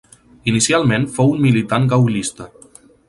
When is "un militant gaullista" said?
1.35-2.49